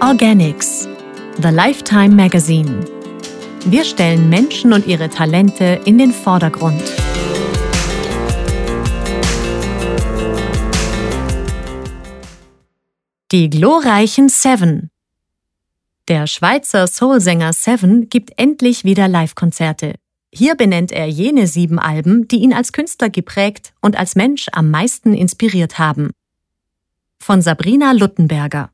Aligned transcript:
Organics, 0.00 0.86
The 1.42 1.48
Lifetime 1.48 2.14
Magazine. 2.14 2.84
Wir 3.64 3.84
stellen 3.84 4.28
Menschen 4.28 4.72
und 4.72 4.86
ihre 4.86 5.08
Talente 5.08 5.80
in 5.86 5.98
den 5.98 6.12
Vordergrund. 6.12 6.80
Die 13.32 13.50
glorreichen 13.50 14.28
Seven. 14.28 14.92
Der 16.06 16.28
Schweizer 16.28 16.86
Soulsänger 16.86 17.52
Seven 17.52 18.08
gibt 18.08 18.30
endlich 18.36 18.84
wieder 18.84 19.08
Livekonzerte. 19.08 19.94
Hier 20.32 20.54
benennt 20.54 20.92
er 20.92 21.08
jene 21.08 21.48
sieben 21.48 21.80
Alben, 21.80 22.28
die 22.28 22.36
ihn 22.36 22.52
als 22.52 22.72
Künstler 22.72 23.10
geprägt 23.10 23.72
und 23.80 23.98
als 23.98 24.14
Mensch 24.14 24.46
am 24.52 24.70
meisten 24.70 25.12
inspiriert 25.12 25.80
haben. 25.80 26.12
Von 27.18 27.42
Sabrina 27.42 27.90
Luttenberger. 27.90 28.70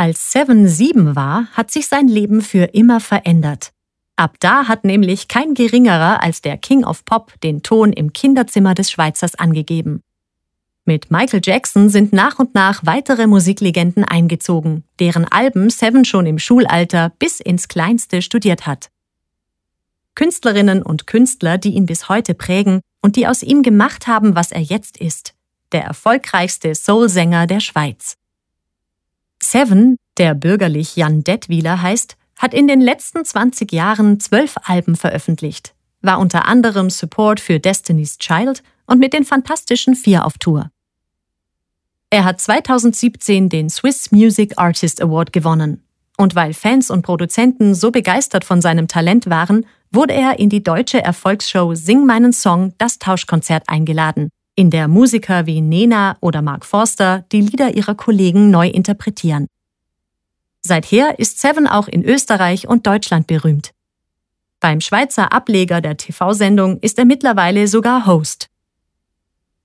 Als 0.00 0.30
Seven 0.30 0.68
sieben 0.68 1.16
war, 1.16 1.48
hat 1.54 1.72
sich 1.72 1.88
sein 1.88 2.06
Leben 2.06 2.40
für 2.40 2.66
immer 2.66 3.00
verändert. 3.00 3.72
Ab 4.14 4.36
da 4.38 4.68
hat 4.68 4.84
nämlich 4.84 5.26
kein 5.26 5.54
geringerer 5.54 6.22
als 6.22 6.40
der 6.40 6.56
King 6.56 6.84
of 6.84 7.04
Pop 7.04 7.32
den 7.40 7.64
Ton 7.64 7.92
im 7.92 8.12
Kinderzimmer 8.12 8.74
des 8.74 8.92
Schweizers 8.92 9.34
angegeben. 9.34 10.04
Mit 10.84 11.10
Michael 11.10 11.40
Jackson 11.42 11.88
sind 11.88 12.12
nach 12.12 12.38
und 12.38 12.54
nach 12.54 12.86
weitere 12.86 13.26
Musiklegenden 13.26 14.04
eingezogen, 14.04 14.84
deren 15.00 15.24
Alben 15.24 15.68
Seven 15.68 16.04
schon 16.04 16.26
im 16.26 16.38
Schulalter 16.38 17.10
bis 17.18 17.40
ins 17.40 17.66
Kleinste 17.66 18.22
studiert 18.22 18.68
hat. 18.68 18.90
Künstlerinnen 20.14 20.80
und 20.80 21.08
Künstler, 21.08 21.58
die 21.58 21.70
ihn 21.70 21.86
bis 21.86 22.08
heute 22.08 22.34
prägen 22.34 22.82
und 23.02 23.16
die 23.16 23.26
aus 23.26 23.42
ihm 23.42 23.64
gemacht 23.64 24.06
haben, 24.06 24.36
was 24.36 24.52
er 24.52 24.62
jetzt 24.62 24.96
ist, 24.96 25.34
der 25.72 25.82
erfolgreichste 25.82 26.76
Soulsänger 26.76 27.48
der 27.48 27.58
Schweiz. 27.58 28.16
Seven, 29.42 29.96
der 30.18 30.34
bürgerlich 30.34 30.96
Jan 30.96 31.24
Detwiler 31.24 31.80
heißt, 31.80 32.16
hat 32.38 32.54
in 32.54 32.68
den 32.68 32.80
letzten 32.80 33.24
20 33.24 33.72
Jahren 33.72 34.20
zwölf 34.20 34.56
Alben 34.62 34.96
veröffentlicht, 34.96 35.74
war 36.00 36.18
unter 36.18 36.46
anderem 36.46 36.90
Support 36.90 37.40
für 37.40 37.58
Destiny's 37.58 38.18
Child 38.18 38.62
und 38.86 39.00
mit 39.00 39.12
den 39.12 39.24
Fantastischen 39.24 39.94
Vier 39.94 40.24
auf 40.24 40.38
Tour. 40.38 40.70
Er 42.10 42.24
hat 42.24 42.40
2017 42.40 43.48
den 43.48 43.68
Swiss 43.68 44.12
Music 44.12 44.54
Artist 44.56 45.02
Award 45.02 45.32
gewonnen. 45.32 45.82
Und 46.16 46.34
weil 46.34 46.54
Fans 46.54 46.90
und 46.90 47.02
Produzenten 47.02 47.74
so 47.74 47.90
begeistert 47.90 48.44
von 48.44 48.60
seinem 48.60 48.88
Talent 48.88 49.28
waren, 49.28 49.66
wurde 49.92 50.14
er 50.14 50.38
in 50.38 50.48
die 50.48 50.62
deutsche 50.62 51.02
Erfolgsshow 51.02 51.74
Sing 51.74 52.06
meinen 52.06 52.32
Song 52.32 52.74
das 52.78 52.98
Tauschkonzert 52.98 53.68
eingeladen, 53.68 54.30
in 54.58 54.70
der 54.70 54.88
Musiker 54.88 55.46
wie 55.46 55.60
Nena 55.60 56.16
oder 56.20 56.42
Mark 56.42 56.66
Forster 56.66 57.24
die 57.30 57.42
Lieder 57.42 57.76
ihrer 57.76 57.94
Kollegen 57.94 58.50
neu 58.50 58.66
interpretieren. 58.66 59.46
Seither 60.62 61.20
ist 61.20 61.38
Seven 61.38 61.68
auch 61.68 61.86
in 61.86 62.04
Österreich 62.04 62.66
und 62.66 62.84
Deutschland 62.84 63.28
berühmt. 63.28 63.70
Beim 64.58 64.80
Schweizer 64.80 65.32
Ableger 65.32 65.80
der 65.80 65.96
TV-Sendung 65.96 66.80
ist 66.80 66.98
er 66.98 67.04
mittlerweile 67.04 67.68
sogar 67.68 68.06
Host. 68.06 68.48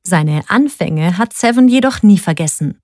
Seine 0.03 0.43
Anfänge 0.47 1.17
hat 1.17 1.33
Seven 1.33 1.67
jedoch 1.67 2.03
nie 2.03 2.19
vergessen. 2.19 2.79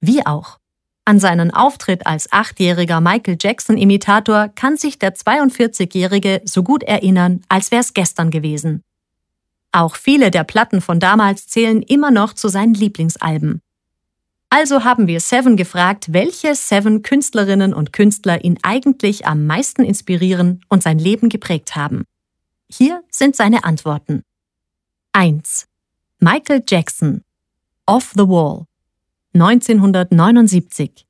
Wie 0.00 0.24
auch. 0.24 0.58
An 1.04 1.20
seinen 1.20 1.52
Auftritt 1.52 2.06
als 2.06 2.32
achtjähriger 2.32 3.02
Michael 3.02 3.36
Jackson-Imitator 3.38 4.48
kann 4.48 4.78
sich 4.78 4.98
der 4.98 5.14
42-Jährige 5.14 6.40
so 6.46 6.62
gut 6.62 6.82
erinnern, 6.84 7.42
als 7.50 7.70
wäre 7.70 7.82
es 7.82 7.92
gestern 7.92 8.30
gewesen. 8.30 8.82
Auch 9.72 9.96
viele 9.96 10.30
der 10.30 10.44
Platten 10.44 10.80
von 10.80 10.98
damals 10.98 11.46
zählen 11.46 11.82
immer 11.82 12.10
noch 12.10 12.32
zu 12.32 12.48
seinen 12.48 12.74
Lieblingsalben. 12.74 13.62
Also 14.48 14.82
haben 14.82 15.06
wir 15.06 15.20
Seven 15.20 15.56
gefragt, 15.56 16.12
welche 16.12 16.56
Seven 16.56 17.02
Künstlerinnen 17.02 17.72
und 17.72 17.92
Künstler 17.92 18.44
ihn 18.44 18.58
eigentlich 18.62 19.26
am 19.26 19.46
meisten 19.46 19.84
inspirieren 19.84 20.64
und 20.68 20.82
sein 20.82 20.98
Leben 20.98 21.28
geprägt 21.28 21.76
haben. 21.76 22.04
Hier 22.68 23.02
sind 23.10 23.36
seine 23.36 23.62
Antworten. 23.62 24.22
1. 25.12 25.66
Michael 26.18 26.62
Jackson 26.68 27.22
Off 27.86 28.12
the 28.16 28.26
Wall 28.26 28.66
1979 29.34 31.06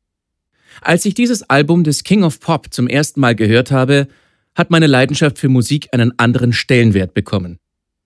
Als 0.82 1.06
ich 1.06 1.15
dieses 1.15 1.48
Album 1.48 1.82
des 1.82 2.04
King 2.04 2.25
of 2.25 2.41
Pop 2.41 2.72
zum 2.72 2.88
ersten 2.88 3.21
Mal 3.21 3.34
gehört 3.34 3.71
habe, 3.71 4.09
hat 4.54 4.71
meine 4.71 4.87
Leidenschaft 4.87 5.38
für 5.38 5.48
Musik 5.48 5.88
einen 5.92 6.19
anderen 6.19 6.53
Stellenwert 6.53 7.15
bekommen. 7.15 7.59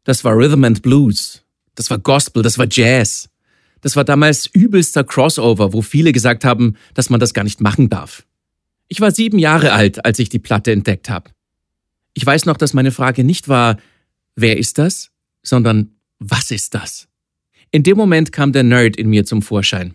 Das 0.04 0.22
war 0.24 0.36
Rhythm 0.36 0.64
and 0.64 0.82
Blues, 0.82 1.42
das 1.74 1.90
war 1.90 1.98
Gospel, 1.98 2.42
das 2.42 2.58
war 2.58 2.66
Jazz. 2.70 3.28
Das 3.80 3.96
war 3.96 4.04
damals 4.04 4.46
übelster 4.46 5.04
Crossover, 5.04 5.72
wo 5.72 5.82
viele 5.82 6.12
gesagt 6.12 6.44
haben, 6.44 6.76
dass 6.94 7.10
man 7.10 7.20
das 7.20 7.34
gar 7.34 7.44
nicht 7.44 7.60
machen 7.60 7.90
darf. 7.90 8.24
Ich 8.88 9.00
war 9.00 9.10
sieben 9.10 9.38
Jahre 9.38 9.72
alt, 9.72 10.04
als 10.04 10.18
ich 10.18 10.28
die 10.28 10.38
Platte 10.38 10.72
entdeckt 10.72 11.10
habe. 11.10 11.30
Ich 12.14 12.24
weiß 12.24 12.46
noch, 12.46 12.56
dass 12.56 12.72
meine 12.72 12.92
Frage 12.92 13.24
nicht 13.24 13.48
war, 13.48 13.76
wer 14.36 14.56
ist 14.56 14.78
das, 14.78 15.10
sondern 15.42 15.90
was 16.18 16.50
ist 16.50 16.74
das? 16.74 17.08
In 17.70 17.82
dem 17.82 17.96
Moment 17.96 18.32
kam 18.32 18.52
der 18.52 18.62
Nerd 18.62 18.96
in 18.96 19.10
mir 19.10 19.26
zum 19.26 19.42
Vorschein. 19.42 19.94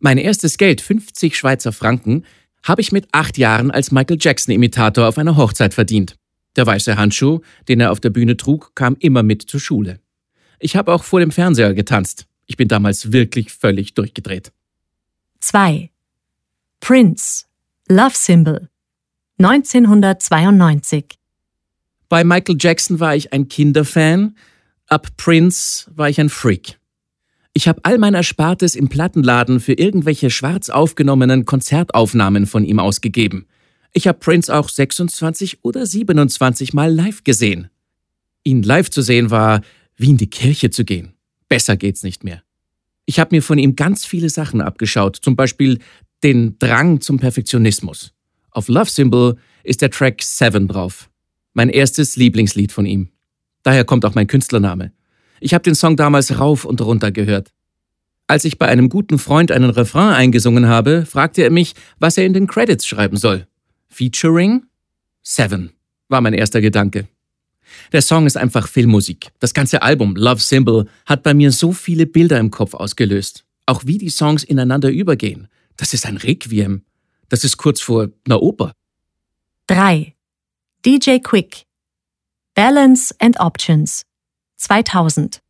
Mein 0.00 0.18
erstes 0.18 0.58
Geld, 0.58 0.80
50 0.80 1.36
Schweizer 1.36 1.72
Franken, 1.72 2.24
habe 2.62 2.80
ich 2.80 2.92
mit 2.92 3.06
acht 3.12 3.38
Jahren 3.38 3.70
als 3.70 3.92
Michael 3.92 4.18
Jackson-Imitator 4.20 5.06
auf 5.06 5.16
einer 5.18 5.36
Hochzeit 5.36 5.72
verdient. 5.72 6.16
Der 6.56 6.66
weiße 6.66 6.96
Handschuh, 6.96 7.40
den 7.68 7.80
er 7.80 7.92
auf 7.92 8.00
der 8.00 8.10
Bühne 8.10 8.36
trug, 8.36 8.74
kam 8.74 8.96
immer 8.98 9.22
mit 9.22 9.42
zur 9.42 9.60
Schule. 9.60 10.00
Ich 10.58 10.74
habe 10.76 10.92
auch 10.92 11.04
vor 11.04 11.20
dem 11.20 11.30
Fernseher 11.30 11.74
getanzt. 11.74 12.26
Ich 12.46 12.56
bin 12.56 12.68
damals 12.68 13.12
wirklich 13.12 13.52
völlig 13.52 13.94
durchgedreht. 13.94 14.52
2. 15.40 15.90
Prince 16.80 17.44
Love 17.88 18.14
Symbol 18.14 18.68
1992 19.38 21.04
Bei 22.08 22.24
Michael 22.24 22.56
Jackson 22.58 23.00
war 23.00 23.14
ich 23.14 23.32
ein 23.32 23.48
Kinderfan, 23.48 24.34
Ab 24.88 25.08
Prince 25.16 25.90
war 25.94 26.08
ich 26.08 26.20
ein 26.20 26.28
Freak. 26.28 26.78
Ich 27.52 27.66
habe 27.66 27.80
all 27.82 27.98
mein 27.98 28.14
Erspartes 28.14 28.76
im 28.76 28.88
Plattenladen 28.88 29.58
für 29.58 29.72
irgendwelche 29.72 30.30
schwarz 30.30 30.70
aufgenommenen 30.70 31.44
Konzertaufnahmen 31.44 32.46
von 32.46 32.64
ihm 32.64 32.78
ausgegeben. 32.78 33.46
Ich 33.96 34.06
habe 34.06 34.18
Prince 34.18 34.54
auch 34.54 34.68
26 34.68 35.64
oder 35.64 35.86
27 35.86 36.74
Mal 36.74 36.92
live 36.92 37.24
gesehen. 37.24 37.70
Ihn 38.44 38.62
live 38.62 38.90
zu 38.90 39.00
sehen 39.00 39.30
war 39.30 39.62
wie 39.96 40.10
in 40.10 40.18
die 40.18 40.28
Kirche 40.28 40.68
zu 40.68 40.84
gehen. 40.84 41.14
Besser 41.48 41.78
geht's 41.78 42.02
nicht 42.02 42.22
mehr. 42.22 42.42
Ich 43.06 43.18
habe 43.18 43.34
mir 43.34 43.42
von 43.42 43.56
ihm 43.56 43.74
ganz 43.74 44.04
viele 44.04 44.28
Sachen 44.28 44.60
abgeschaut, 44.60 45.16
zum 45.16 45.34
Beispiel 45.34 45.78
den 46.22 46.58
Drang 46.58 47.00
zum 47.00 47.18
Perfektionismus. 47.18 48.12
Auf 48.50 48.68
Love 48.68 48.90
Symbol 48.90 49.38
ist 49.64 49.80
der 49.80 49.90
Track 49.90 50.22
Seven 50.22 50.68
drauf. 50.68 51.08
Mein 51.54 51.70
erstes 51.70 52.16
Lieblingslied 52.16 52.72
von 52.72 52.84
ihm. 52.84 53.08
Daher 53.62 53.86
kommt 53.86 54.04
auch 54.04 54.14
mein 54.14 54.26
Künstlername. 54.26 54.92
Ich 55.40 55.54
habe 55.54 55.62
den 55.62 55.74
Song 55.74 55.96
damals 55.96 56.38
rauf 56.38 56.66
und 56.66 56.82
runter 56.82 57.12
gehört. 57.12 57.54
Als 58.26 58.44
ich 58.44 58.58
bei 58.58 58.68
einem 58.68 58.90
guten 58.90 59.18
Freund 59.18 59.50
einen 59.50 59.70
Refrain 59.70 60.12
eingesungen 60.12 60.66
habe, 60.66 61.06
fragte 61.06 61.42
er 61.42 61.50
mich, 61.50 61.72
was 61.98 62.18
er 62.18 62.26
in 62.26 62.34
den 62.34 62.46
Credits 62.46 62.86
schreiben 62.86 63.16
soll. 63.16 63.46
Featuring? 63.96 64.66
Seven 65.22 65.72
war 66.08 66.20
mein 66.20 66.34
erster 66.34 66.60
Gedanke. 66.60 67.08
Der 67.92 68.02
Song 68.02 68.26
ist 68.26 68.36
einfach 68.36 68.68
Filmmusik. 68.68 69.28
Das 69.38 69.54
ganze 69.54 69.80
Album 69.80 70.16
Love 70.16 70.40
Symbol 70.40 70.86
hat 71.06 71.22
bei 71.22 71.32
mir 71.32 71.50
so 71.50 71.72
viele 71.72 72.04
Bilder 72.04 72.38
im 72.38 72.50
Kopf 72.50 72.74
ausgelöst. 72.74 73.46
Auch 73.64 73.86
wie 73.86 73.96
die 73.96 74.10
Songs 74.10 74.44
ineinander 74.44 74.90
übergehen. 74.90 75.48
Das 75.78 75.94
ist 75.94 76.04
ein 76.04 76.18
Requiem. 76.18 76.82
Das 77.30 77.42
ist 77.42 77.56
kurz 77.56 77.80
vor 77.80 78.10
einer 78.26 78.42
Oper. 78.42 78.72
3. 79.68 80.14
DJ 80.84 81.16
Quick 81.22 81.64
Balance 82.54 83.14
and 83.18 83.40
Options 83.40 84.02
2000 84.56 85.40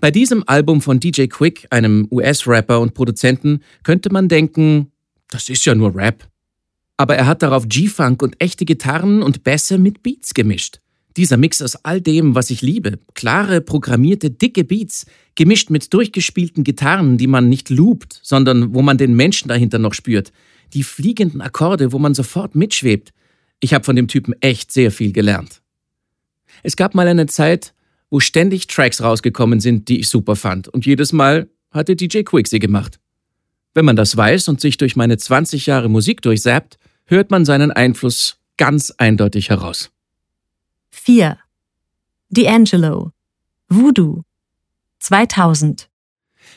Bei 0.00 0.10
diesem 0.10 0.42
Album 0.46 0.80
von 0.80 1.00
DJ 1.00 1.26
Quick, 1.26 1.66
einem 1.68 2.08
US-Rapper 2.10 2.80
und 2.80 2.94
Produzenten, 2.94 3.62
könnte 3.82 4.10
man 4.10 4.30
denken, 4.30 4.90
das 5.28 5.50
ist 5.50 5.66
ja 5.66 5.74
nur 5.74 5.94
Rap. 5.94 6.26
Aber 6.96 7.16
er 7.16 7.26
hat 7.26 7.42
darauf 7.42 7.68
G-Funk 7.68 8.22
und 8.22 8.40
echte 8.40 8.64
Gitarren 8.64 9.22
und 9.22 9.42
Bässe 9.42 9.78
mit 9.78 10.02
Beats 10.02 10.34
gemischt. 10.34 10.80
Dieser 11.16 11.36
Mix 11.36 11.62
aus 11.62 11.76
all 11.84 12.00
dem, 12.00 12.34
was 12.34 12.50
ich 12.50 12.60
liebe, 12.60 12.98
klare, 13.14 13.60
programmierte, 13.60 14.30
dicke 14.30 14.64
Beats, 14.64 15.06
gemischt 15.36 15.70
mit 15.70 15.92
durchgespielten 15.94 16.64
Gitarren, 16.64 17.18
die 17.18 17.28
man 17.28 17.48
nicht 17.48 17.70
loopt, 17.70 18.18
sondern 18.22 18.74
wo 18.74 18.82
man 18.82 18.98
den 18.98 19.14
Menschen 19.14 19.48
dahinter 19.48 19.78
noch 19.78 19.94
spürt, 19.94 20.32
die 20.72 20.82
fliegenden 20.82 21.40
Akkorde, 21.40 21.92
wo 21.92 21.98
man 21.98 22.14
sofort 22.14 22.56
mitschwebt. 22.56 23.12
Ich 23.60 23.74
habe 23.74 23.84
von 23.84 23.96
dem 23.96 24.08
Typen 24.08 24.34
echt 24.40 24.72
sehr 24.72 24.90
viel 24.90 25.12
gelernt. 25.12 25.62
Es 26.62 26.76
gab 26.76 26.94
mal 26.94 27.06
eine 27.06 27.26
Zeit, 27.26 27.74
wo 28.10 28.20
ständig 28.20 28.66
Tracks 28.66 29.00
rausgekommen 29.00 29.60
sind, 29.60 29.88
die 29.88 30.00
ich 30.00 30.08
super 30.08 30.36
fand. 30.36 30.68
Und 30.68 30.86
jedes 30.86 31.12
Mal 31.12 31.48
hatte 31.70 31.96
DJ 31.96 32.22
Quick 32.22 32.48
sie 32.48 32.58
gemacht. 32.58 32.98
Wenn 33.72 33.84
man 33.84 33.96
das 33.96 34.16
weiß 34.16 34.48
und 34.48 34.60
sich 34.60 34.76
durch 34.76 34.94
meine 34.96 35.16
20 35.16 35.66
Jahre 35.66 35.88
Musik 35.88 36.22
durchsappt, 36.22 36.78
hört 37.06 37.30
man 37.30 37.44
seinen 37.44 37.70
Einfluss 37.70 38.38
ganz 38.56 38.92
eindeutig 38.98 39.50
heraus. 39.50 39.90
4. 40.90 41.38
D'Angelo. 42.30 43.10
Voodoo. 43.68 44.22
2000. 45.00 45.88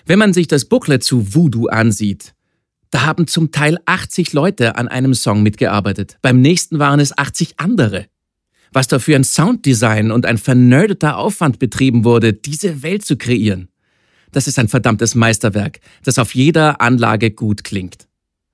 Wenn 0.06 0.20
man 0.20 0.34
sich 0.34 0.48
das 0.48 0.66
Booklet 0.66 1.04
zu 1.04 1.34
Voodoo 1.34 1.68
ansieht, 1.68 2.34
Da 2.92 3.06
haben 3.06 3.28
zum 3.28 3.52
Teil 3.52 3.80
80 3.86 4.34
Leute 4.34 4.76
an 4.78 4.88
einem 4.88 5.14
Song 5.14 5.44
mitgearbeitet. 5.44 6.18
Beim 6.22 6.42
nächsten 6.42 6.80
waren 6.80 7.00
es 7.00 7.18
80 7.18 7.60
andere. 7.60 8.06
Was 8.72 8.88
da 8.88 9.00
für 9.00 9.16
ein 9.16 9.24
Sounddesign 9.24 10.12
und 10.12 10.26
ein 10.26 10.38
vernerdeter 10.38 11.18
Aufwand 11.18 11.60
betrieben 11.60 12.04
wurde, 12.06 12.34
diese 12.34 12.84
Welt 12.84 13.06
zu 13.06 13.18
kreieren. 13.18 13.70
Das 14.32 14.48
ist 14.48 14.60
ein 14.60 14.68
verdammtes 14.68 15.16
Meisterwerk, 15.16 15.80
das 16.04 16.18
auf 16.20 16.36
jeder 16.36 16.82
Anlage 16.82 17.32
gut 17.32 17.64
klingt. 17.64 18.07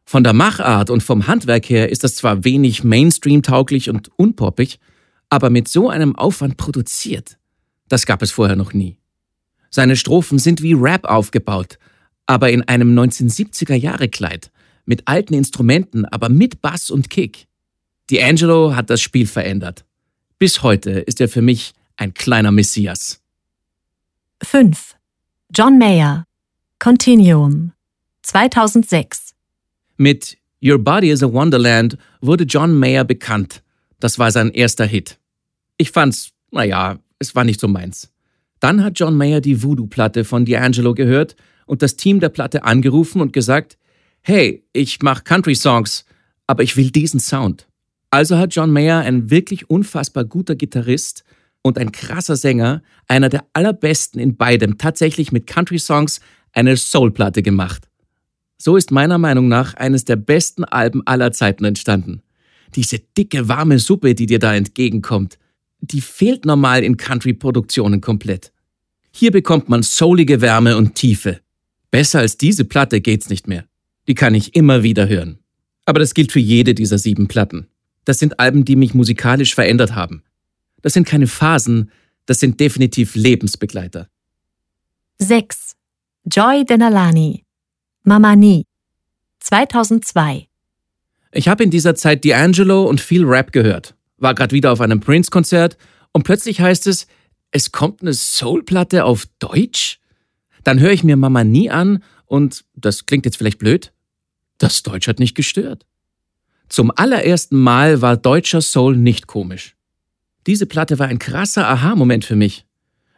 Von 0.06 0.24
der 0.24 0.34
Machart 0.34 0.90
und 0.90 1.02
vom 1.02 1.28
Handwerk 1.28 1.70
her 1.70 1.90
ist 1.90 2.04
das 2.04 2.16
zwar 2.16 2.44
wenig 2.44 2.84
Mainstream-tauglich 2.84 3.90
und 3.90 4.10
unpoppig, 4.18 4.80
aber 5.30 5.50
mit 5.50 5.68
so 5.68 5.90
einem 5.90 6.16
Aufwand 6.16 6.58
produziert, 6.58 7.38
das 7.90 8.06
gab 8.06 8.22
es 8.22 8.32
vorher 8.32 8.56
noch 8.56 8.74
nie. 8.74 8.98
Seine 9.70 9.96
Strophen 9.96 10.38
sind 10.38 10.62
wie 10.62 10.74
Rap 10.74 11.06
aufgebaut, 11.06 11.80
aber 12.28 12.52
in 12.52 12.62
einem 12.68 12.98
1970er 12.98 13.76
Jahre 13.76 14.10
Kleid, 14.10 14.52
mit 14.86 15.08
alten 15.08 15.34
Instrumenten, 15.34 16.06
aber 16.06 16.30
mit 16.30 16.62
Bass 16.62 16.90
und 16.90 17.10
Kick. 17.10 17.48
D'Angelo 18.10 18.76
hat 18.76 18.90
das 18.90 19.02
Spiel 19.02 19.26
verändert. 19.26 19.86
Bis 20.38 20.62
heute 20.62 20.92
ist 20.92 21.22
er 21.22 21.30
für 21.30 21.42
mich 21.42 21.74
ein 21.96 22.14
kleiner 22.14 22.52
Messias. 22.52 23.22
5. 24.44 24.96
John 25.56 25.78
Mayer 25.78 26.26
Continuum 26.80 27.72
2006 28.24 29.33
Mit 29.98 30.38
Your 30.64 30.80
Body 30.80 31.10
is 31.10 31.22
a 31.22 31.32
Wonderland 31.32 31.98
wurde 32.22 32.46
John 32.46 32.78
Mayer 32.78 33.04
bekannt. 33.04 33.62
Das 34.00 34.18
war 34.18 34.32
sein 34.32 34.52
erster 34.52 34.86
Hit. 34.86 35.20
Ich 35.78 35.92
fand's, 35.92 36.32
naja, 36.52 37.00
es 37.20 37.36
war 37.36 37.44
nicht 37.44 37.60
so 37.60 37.68
meins. 37.68 38.12
Dann 38.60 38.84
hat 38.84 38.98
John 38.98 39.16
Mayer 39.18 39.42
die 39.42 39.62
Voodoo-Platte 39.62 40.24
von 40.24 40.46
D'Angelo 40.46 40.94
gehört 40.94 41.36
und 41.66 41.82
das 41.82 41.96
Team 41.96 42.20
der 42.20 42.30
Platte 42.30 42.64
angerufen 42.64 43.22
und 43.22 43.34
gesagt, 43.34 43.78
hey, 44.22 44.66
ich 44.74 45.02
mache 45.02 45.24
Country-Songs, 45.24 46.06
aber 46.48 46.64
ich 46.64 46.78
will 46.78 46.90
diesen 46.90 47.20
Sound. 47.20 47.68
Also 48.10 48.38
hat 48.38 48.56
John 48.56 48.72
Mayer, 48.72 49.00
ein 49.00 49.30
wirklich 49.30 49.70
unfassbar 49.70 50.24
guter 50.24 50.56
Gitarrist 50.56 51.24
und 51.62 51.78
ein 51.78 51.92
krasser 51.92 52.36
Sänger, 52.36 52.84
einer 53.08 53.30
der 53.30 53.46
allerbesten 53.54 54.20
in 54.20 54.38
beidem, 54.38 54.78
tatsächlich 54.78 55.32
mit 55.32 55.48
Country-Songs 55.48 56.20
eine 56.52 56.78
Soul-Platte 56.78 57.42
gemacht. 57.44 57.90
So 58.66 58.78
ist 58.78 58.92
meiner 58.92 59.18
Meinung 59.18 59.50
nach 59.50 59.74
eines 59.74 60.06
der 60.06 60.16
besten 60.16 60.64
Alben 60.64 61.06
aller 61.06 61.34
Zeiten 61.34 61.66
entstanden. 61.66 62.22
Diese 62.76 62.98
dicke, 62.98 63.50
warme 63.50 63.78
Suppe, 63.78 64.16
die 64.16 64.26
dir 64.26 64.40
da 64.40 64.56
entgegenkommt, 64.56 65.38
die 65.82 66.00
fehlt 66.00 66.46
normal 66.46 66.82
in 66.82 66.96
Country-Produktionen 66.96 68.00
komplett. 68.00 68.54
Hier 69.12 69.32
bekommt 69.32 69.68
man 69.68 69.84
soulige 69.84 70.40
Wärme 70.40 70.78
und 70.78 70.96
Tiefe. 70.96 71.42
Besser 71.92 72.20
als 72.20 72.38
diese 72.38 72.64
Platte 72.64 73.02
geht's 73.02 73.28
nicht 73.28 73.50
mehr. 73.50 73.66
Die 74.08 74.16
kann 74.16 74.34
ich 74.34 74.56
immer 74.56 74.82
wieder 74.82 75.10
hören. 75.10 75.40
Aber 75.84 76.00
das 76.00 76.14
gilt 76.14 76.32
für 76.32 76.40
jede 76.40 76.74
dieser 76.74 77.00
sieben 77.00 77.28
Platten. 77.28 77.68
Das 78.06 78.18
sind 78.18 78.40
Alben, 78.40 78.64
die 78.64 78.78
mich 78.78 78.94
musikalisch 78.94 79.56
verändert 79.56 79.94
haben. 79.94 80.24
Das 80.82 80.94
sind 80.94 81.06
keine 81.06 81.28
Phasen, 81.28 81.92
das 82.28 82.40
sind 82.40 82.62
definitiv 82.62 83.16
Lebensbegleiter. 83.16 84.08
6. 85.20 85.76
Joy 86.32 86.64
Denalani 86.64 87.43
Mama 88.06 88.36
Nie 88.36 88.66
2002 89.40 90.50
Ich 91.32 91.48
habe 91.48 91.64
in 91.64 91.72
dieser 91.72 91.96
Zeit 91.96 92.26
D'Angelo 92.26 92.84
und 92.84 93.00
viel 93.00 93.24
Rap 93.24 93.54
gehört, 93.54 93.96
war 94.18 94.36
gerade 94.36 94.54
wieder 94.54 94.74
auf 94.74 94.82
einem 94.82 95.00
Prince-Konzert 95.00 95.78
und 96.12 96.24
plötzlich 96.24 96.60
heißt 96.60 96.86
es, 96.88 97.08
es 97.52 97.72
kommt 97.72 98.02
eine 98.02 98.14
Soul-Platte 98.14 99.06
auf 99.06 99.26
Deutsch? 99.40 100.02
Dann 100.66 100.82
höre 100.82 100.92
ich 100.92 101.06
mir 101.06 101.16
Mama 101.16 101.46
nie 101.46 101.70
an 101.70 102.04
und, 102.26 102.66
das 102.76 103.06
klingt 103.06 103.24
jetzt 103.24 103.38
vielleicht 103.38 103.60
blöd, 103.60 103.94
das 104.58 104.84
Deutsch 104.84 105.08
hat 105.08 105.20
nicht 105.20 105.36
gestört. 105.36 105.86
Zum 106.68 106.92
allerersten 106.94 107.58
Mal 107.58 108.02
war 108.02 108.18
deutscher 108.18 108.60
Soul 108.60 108.98
nicht 108.98 109.28
komisch. 109.28 109.78
Diese 110.46 110.66
Platte 110.66 111.00
war 111.00 111.08
ein 111.08 111.20
krasser 111.20 111.70
Aha-Moment 111.70 112.26
für 112.26 112.36
mich. 112.36 112.66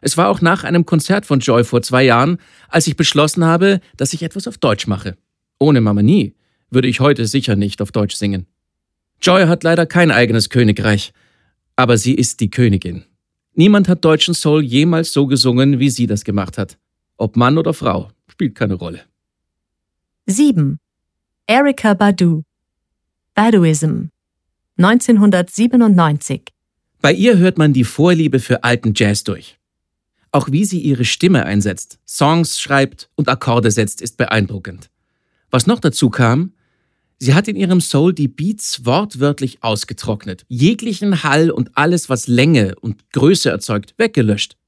Es 0.06 0.16
war 0.16 0.28
auch 0.28 0.40
nach 0.40 0.62
einem 0.62 0.86
Konzert 0.86 1.26
von 1.26 1.40
Joy 1.40 1.64
vor 1.64 1.82
zwei 1.82 2.04
Jahren, 2.04 2.38
als 2.68 2.86
ich 2.86 2.94
beschlossen 2.94 3.44
habe, 3.44 3.80
dass 3.96 4.12
ich 4.12 4.22
etwas 4.22 4.46
auf 4.46 4.56
Deutsch 4.56 4.86
mache. 4.86 5.16
Ohne 5.58 5.80
Mama 5.80 6.00
nie 6.00 6.36
würde 6.70 6.86
ich 6.86 7.00
heute 7.00 7.26
sicher 7.26 7.56
nicht 7.56 7.82
auf 7.82 7.90
Deutsch 7.90 8.14
singen. 8.14 8.46
Joy 9.20 9.48
hat 9.48 9.64
leider 9.64 9.84
kein 9.84 10.12
eigenes 10.12 10.48
Königreich, 10.48 11.12
aber 11.74 11.98
sie 11.98 12.14
ist 12.14 12.38
die 12.38 12.50
Königin. 12.50 13.02
Niemand 13.54 13.88
hat 13.88 14.04
deutschen 14.04 14.34
Soul 14.34 14.62
jemals 14.62 15.12
so 15.12 15.26
gesungen, 15.26 15.80
wie 15.80 15.90
sie 15.90 16.06
das 16.06 16.22
gemacht 16.22 16.56
hat. 16.56 16.78
Ob 17.16 17.34
Mann 17.34 17.58
oder 17.58 17.74
Frau, 17.74 18.12
spielt 18.28 18.54
keine 18.54 18.74
Rolle. 18.74 19.00
7. 20.26 20.78
Erika 21.48 21.94
Badu 21.94 22.44
Baduism 23.34 24.10
1997 24.78 26.42
Bei 27.00 27.12
ihr 27.12 27.38
hört 27.38 27.58
man 27.58 27.72
die 27.72 27.82
Vorliebe 27.82 28.38
für 28.38 28.62
alten 28.62 28.92
Jazz 28.94 29.24
durch. 29.24 29.58
Auch 30.36 30.52
wie 30.52 30.66
sie 30.66 30.80
ihre 30.80 31.06
Stimme 31.06 31.46
einsetzt, 31.46 31.98
Songs 32.06 32.60
schreibt 32.60 33.08
und 33.14 33.30
Akkorde 33.30 33.70
setzt, 33.70 34.02
ist 34.02 34.18
beeindruckend. 34.18 34.90
Was 35.50 35.66
noch 35.66 35.80
dazu 35.80 36.10
kam, 36.10 36.52
sie 37.18 37.32
hat 37.32 37.48
in 37.48 37.56
ihrem 37.56 37.80
Soul 37.80 38.12
die 38.12 38.28
Beats 38.28 38.84
wortwörtlich 38.84 39.62
ausgetrocknet, 39.62 40.44
jeglichen 40.48 41.22
Hall 41.22 41.50
und 41.50 41.70
alles, 41.78 42.10
was 42.10 42.28
Länge 42.28 42.74
und 42.82 43.10
Größe 43.12 43.48
erzeugt, 43.48 43.94
weggelöscht. 43.96 44.58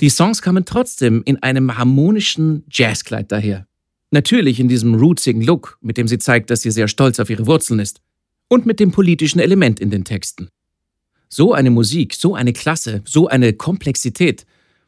Die 0.00 0.08
Songs 0.08 0.42
kamen 0.42 0.64
trotzdem 0.64 1.22
in 1.24 1.40
einem 1.44 1.78
harmonischen 1.78 2.64
Jazzkleid 2.68 3.30
daher. 3.30 3.68
Natürlich 4.10 4.58
in 4.58 4.66
diesem 4.66 4.96
rootsigen 4.96 5.42
Look, 5.42 5.78
mit 5.80 5.96
dem 5.96 6.08
sie 6.08 6.18
zeigt, 6.18 6.50
dass 6.50 6.62
sie 6.62 6.72
sehr 6.72 6.88
stolz 6.88 7.20
auf 7.20 7.30
ihre 7.30 7.46
Wurzeln 7.46 7.78
ist. 7.78 8.00
Und 8.48 8.66
mit 8.66 8.80
dem 8.80 8.90
politischen 8.90 9.38
Element 9.38 9.78
in 9.78 9.90
den 9.90 10.02
Texten. 10.02 10.48
So 11.28 11.52
eine 11.52 11.70
Musik, 11.70 12.14
so 12.14 12.34
eine 12.34 12.52
Klasse, 12.52 13.02
so 13.04 13.28
eine 13.28 13.52
Komplexität, 13.52 14.44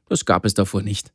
das 0.09 0.25
gab 0.25 0.45
es 0.45 0.55
davor 0.55 0.83
nicht. 0.83 1.13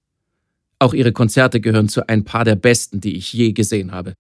Auch 0.80 0.94
ihre 0.94 1.12
Konzerte 1.12 1.62
gehören 1.62 1.90
zu 1.90 2.08
ein 2.08 2.24
paar 2.24 2.46
der 2.46 2.56
besten, 2.56 3.02
die 3.02 3.16
ich 3.16 3.34
je 3.34 3.54
gesehen 3.54 3.92
habe. 3.92 4.16